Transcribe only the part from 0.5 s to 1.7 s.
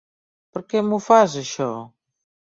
Per què m'ho fas, això?